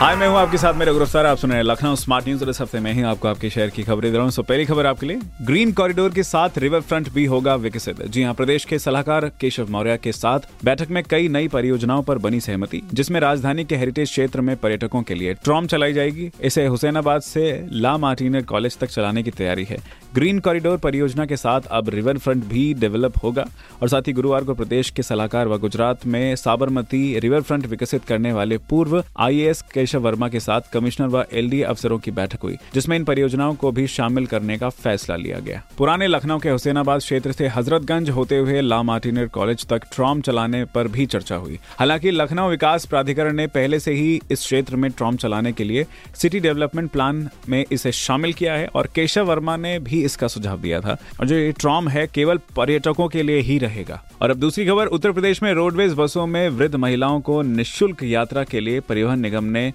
[0.00, 2.50] हाय, मैं हूँ आपके साथ मेरे गुरुस्तार आप सुन रहे हैं लखनऊ स्मार्ट न्यूज़। और
[2.50, 4.86] इस हफ़्ते में ही आपको आपके शहर की खबरें दे रहा हूँ। सो पहली खबर
[4.86, 8.78] आपके लिए। ग्रीन कॉरिडोर के साथ रिवर फ्रंट भी होगा विकसित। जी हाँ, प्रदेश के
[8.78, 13.64] सलाहकार केशव मौर्य के साथ बैठक में कई नई परियोजनाओं पर बनी सहमति, जिसमें राजधानी
[13.64, 18.42] के हेरिटेज क्षेत्र में पर्यटकों के लिए ट्रॉम चलाई जाएगी। इसे हुसैनाबाद से ला मार्टिनर
[18.42, 19.78] कॉलेज तक चलाने की तैयारी है।
[20.14, 23.44] ग्रीन कॉरिडोर परियोजना के साथ अब रिवर फ्रंट भी डेवलप होगा।
[23.82, 28.04] और साथ ही गुरुवार को प्रदेश के सलाहकार व गुजरात में साबरमती रिवर फ्रंट विकसित
[28.04, 32.56] करने वाले पूर्व आईएएस केशव वर्मा के साथ कमिश्नर व एलडी अफसरों की बैठक हुई,
[32.74, 37.00] जिसमें इन परियोजनाओं को भी शामिल करने का फैसला लिया गया। पुराने लखनऊ के हुसैनाबाद
[37.00, 41.58] क्षेत्र से हजरतगंज होते हुए ला मार्टिनर कॉलेज तक ट्रॉम चलाने पर भी चर्चा हुई।
[41.78, 45.86] हालाँकि लखनऊ विकास प्राधिकरण ने पहले से ही इस क्षेत्र में ट्रॉम चलाने के लिए
[46.14, 50.60] सिटी डेवलपमेंट प्लान में इसे शामिल किया है और केशव वर्मा ने भी इसका सुझाव
[50.60, 54.36] दिया था। और जो ये ट्रॉम है, केवल पर्यटकों के लिए ही रहेगा। और अब
[54.36, 58.80] दूसरी खबर, उत्तर प्रदेश में रोडवेज़ बसों में वृद्ध महिलाओं को निशुल्क यात्रा के लिए
[58.80, 59.72] परिवहन निगम ने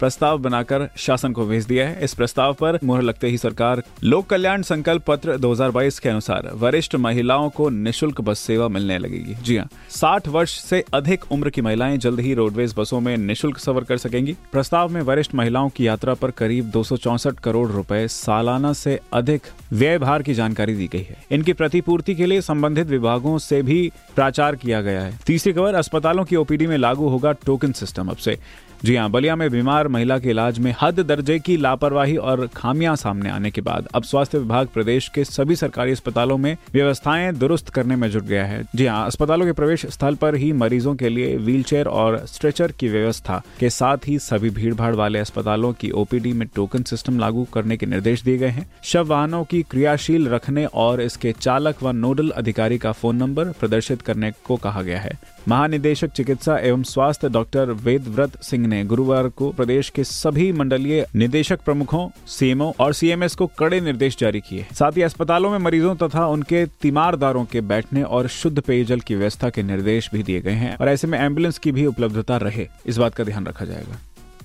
[0.00, 4.26] प्रस्ताव बनाकर शासन को भेज दिया है। इस प्रस्ताव पर मुहर लगते ही सरकार लोक
[4.26, 9.56] कल्याण संकल्प पत्र 2022 के अनुसार वरिष्ठ महिलाओं को निशुल्क बस सेवा मिलने लगेगी। जी
[9.56, 13.84] हाँ साठ वर्ष से अधिक उम्र की महिलाएँ जल्द ही रोडवेज़ बसों में निशुल्क सफ़र
[13.84, 16.84] कर सकेंगी। प्रस्ताव में वरिष्ठ महिलाओं की यात्रा पर करीब दो
[17.44, 22.26] करोड़ रूपए सालाना से अधिक व्यय भार की जानकारी दी गई है। इनकी प्रतिपूर्ति के
[22.26, 26.78] लिए संबंधित विभागों से भी प्राचार किया गया है। तीसरी खबर, अस्पतालों की ओपीडी में
[26.78, 28.38] लागू होगा टोकन सिस्टम अब से।
[28.84, 32.96] जी हाँ बलिया में बीमार महिला के इलाज में हद दर्जे की लापरवाही और खामियाँ
[32.96, 37.68] सामने आने के बाद अब स्वास्थ्य विभाग प्रदेश के सभी सरकारी अस्पतालों में व्यवस्थाएँ दुरुस्त
[37.68, 41.08] करने में जुट गया है। जी हाँ अस्पतालों के प्रवेश स्थल पर ही मरीजों के
[41.08, 45.90] लिए व्हीलचेयर और स्ट्रेचर की व्यवस्था के साथ ही सभी भीड़ भाड़ वाले अस्पतालों की
[45.90, 50.28] ओपीडी में टोकन सिस्टम लागू करने के निर्देश दिए गए हैं। शव वाहनों की क्रियाशील
[50.28, 55.00] रखने और इसके चालक व नोडल अधिकारी का फ़ोन नंबर प्रदर्शित करने को कहा गया
[55.00, 55.12] है।
[55.48, 61.60] महानिदेशक चिकित्सा एवं स्वास्थ्य डॉक्टर वेदव्रत सिंह ने गुरुवार को प्रदेश के सभी मंडलीय निदेशक
[61.60, 66.26] प्रमुखों, सीएमओ और सीएमएस को कड़े निर्देश जारी किए। साथ ही अस्पतालों में मरीजों तथा
[66.26, 70.76] उनके तीमारदारों के बैठने और शुद्ध पेयजल की व्यवस्था के निर्देश भी दिए गए हैं
[70.76, 73.98] और ऐसे में एंबुलेंस की भी उपलब्धता रहे। इस बात का ध्यान रखा जाएगा।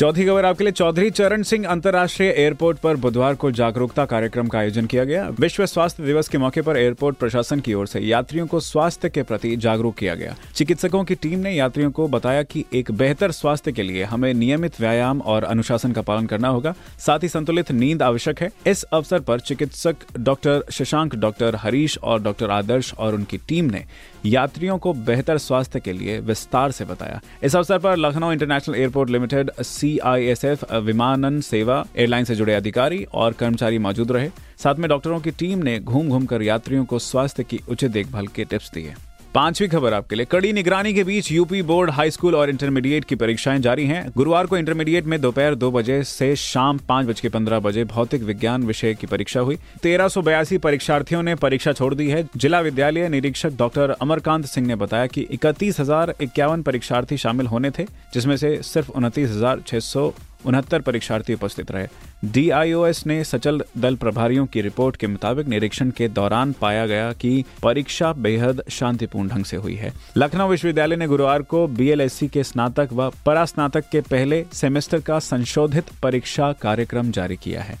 [0.00, 4.58] चौथी खबर आपके लिए। चौधरी चरण सिंह अंतर्राष्ट्रीय एयरपोर्ट पर बुधवार को जागरूकता कार्यक्रम का
[4.58, 8.46] आयोजन किया गया। विश्व स्वास्थ्य दिवस के मौके पर एयरपोर्ट प्रशासन की ओर से यात्रियों
[8.46, 12.64] को स्वास्थ्य के प्रति जागरूक किया गया। चिकित्सकों की टीम ने यात्रियों को बताया कि
[12.72, 17.18] एक बेहतर स्वास्थ्य के लिए हमें नियमित व्यायाम और अनुशासन का पालन करना होगा। साथ
[17.18, 22.50] ही संतुलित नींद आवश्यक है। इस अवसर पर चिकित्सक डॉक्टर शशांक, डॉक्टर हरीश और डॉक्टर
[22.50, 23.84] आदर्श और उनकी टीम ने
[24.26, 29.10] यात्रियों को बेहतर स्वास्थ्य के लिए विस्तार से बताया। इस अवसर पर Lucknow international airport
[29.10, 29.50] limited
[29.90, 35.30] CISF विमानन सेवा, एयरलाइन से जुड़े अधिकारी और कर्मचारी मौजूद रहे। साथ में डॉक्टरों की
[35.30, 38.94] टीम ने घूम घूम कर यात्रियों को स्वास्थ्य की उचित देखभाल के टिप्स दिए।
[39.34, 43.14] पांचवी खबर आपके लिए। कड़ी निगरानी के बीच यूपी बोर्ड, हाई स्कूल और इंटरमीडिएट की
[43.14, 47.28] परीक्षाएँ जारी हैं। गुरुवार को इंटरमीडिएट में दोपहर दो बजे से शाम पाँच बज के
[47.28, 51.94] पंद्रह बजे भौतिक विज्ञान विषय की परीक्षा हुई। तेरह सौ बयासी परीक्षार्थियों ने परीक्षा छोड़
[51.94, 57.16] दी है। जिला विद्यालय निरीक्षक डॉक्टर अमरकांत सिंह ने बताया कि इकतीस हज़ार इक्यावन परीक्षार्थी
[57.16, 60.12] शामिल होने थे, जिसमें से सिर्फ़ उनतीस हज़ार छह सौ
[60.46, 61.86] उनहत्तर परीक्षार्थी उपस्थित रहे।
[62.24, 67.44] डीआईओएस ने सचल दल प्रभारियों की रिपोर्ट के मुताबिक निरीक्षण के दौरान पाया गया कि
[67.62, 72.88] परीक्षा बेहद शांतिपूर्ण ढंग से हुई है। लखनऊ विश्वविद्यालय ने गुरुवार को बीएलएससी के स्नातक
[72.92, 77.78] व परास्नातक के पहले सेमेस्टर का संशोधित परीक्षा कार्यक्रम जारी किया है।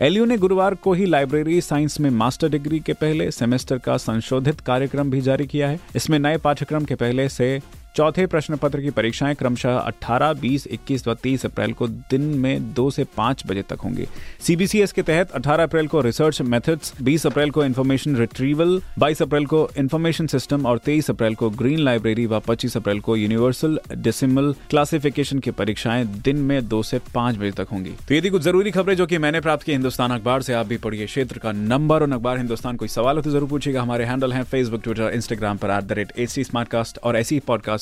[0.00, 4.60] एलयू ने गुरुवार को ही लाइब्रेरी साइंस में मास्टर डिग्री के पहले सेमेस्टर का संशोधित
[4.60, 7.60] कार्यक्रम भी जारी किया है। इसमें नए पाठ्यक्रम के पहले से
[7.96, 12.72] चौथे प्रश्न पत्र की परीक्षाएँ क्रमशः 18, 20, 21 व 30 अप्रैल को दिन में
[12.74, 14.06] दो से पाँच बजे तक होंगे।
[14.40, 19.46] सीबीसीएस के तहत 18 अप्रैल को रिसर्च मेथड्स 20 अप्रैल को इन्फॉर्मेशन रिट्रीवल 22 अप्रैल
[19.46, 24.54] को इन्फॉर्मेशन सिस्टम और 23 अप्रैल को ग्रीन लाइब्रेरी व 25 अप्रैल को यूनिवर्सल डेसिमल
[24.70, 28.70] क्लासिफिकेशन की परीक्षाएँ दिन में दो से पाँच बजे तक होंगी। तो यदि कुछ ज़रूरी
[28.70, 32.02] खबरें जो कि मैंने प्राप्त की हिंदुस्तान अखबार से। आप भी पढ़िए क्षेत्र का नंबर
[32.02, 35.56] और अखबार हिंदुस्तान कोई सवाल हो तो ज़रूर पूछेगा हमारे हैंडल है फेसबुक ट्विटर इंस्टाग्राम
[35.56, 37.81] पर एट और ऐसी पॉडकास्ट